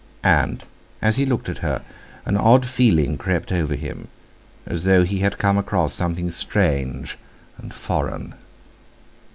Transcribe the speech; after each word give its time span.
And, 0.23 0.63
as 0.99 1.17
he 1.17 1.27
looked 1.27 1.47
at 1.47 1.59
her, 1.59 1.83
an 2.25 2.35
odd 2.35 2.65
feeling 2.65 3.19
crept 3.19 3.51
over 3.51 3.75
him, 3.75 4.07
as 4.65 4.83
though 4.85 5.03
he 5.03 5.19
had 5.19 5.37
come 5.37 5.59
across 5.59 5.93
something 5.93 6.31
strange 6.31 7.19
and 7.59 7.71
foreign. 7.71 8.33